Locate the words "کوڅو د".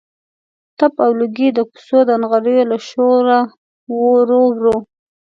1.71-2.11